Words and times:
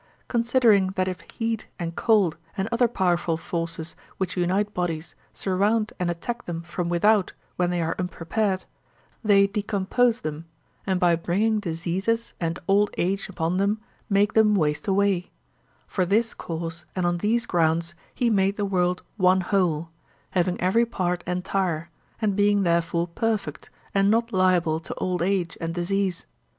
Considering 0.27 0.87
that 0.95 1.07
if 1.07 1.21
heat 1.31 1.67
and 1.77 1.95
cold 1.95 2.35
and 2.57 2.67
other 2.71 2.87
powerful 2.87 3.37
forces 3.37 3.95
which 4.17 4.35
unite 4.35 4.73
bodies 4.73 5.13
surround 5.31 5.93
and 5.99 6.09
attack 6.09 6.45
them 6.45 6.63
from 6.63 6.89
without 6.89 7.33
when 7.55 7.69
they 7.69 7.79
are 7.83 7.95
unprepared, 7.99 8.65
they 9.23 9.45
decompose 9.45 10.21
them, 10.21 10.45
and 10.87 10.99
by 10.99 11.15
bringing 11.15 11.59
diseases 11.59 12.33
and 12.39 12.57
old 12.67 12.89
age 12.97 13.29
upon 13.29 13.57
them, 13.57 13.79
make 14.09 14.33
them 14.33 14.55
waste 14.55 14.87
away—for 14.87 16.03
this 16.03 16.33
cause 16.33 16.83
and 16.95 17.05
on 17.05 17.19
these 17.19 17.45
grounds 17.45 17.93
he 18.15 18.27
made 18.31 18.57
the 18.57 18.65
world 18.65 19.03
one 19.17 19.41
whole, 19.41 19.89
having 20.31 20.59
every 20.59 20.83
part 20.83 21.23
entire, 21.27 21.91
and 22.19 22.35
being 22.35 22.63
therefore 22.63 23.05
perfect 23.07 23.69
and 23.93 24.09
not 24.09 24.33
liable 24.33 24.79
to 24.79 24.95
old 24.95 25.21
age 25.21 25.55
and 25.61 25.75
disease. 25.75 26.25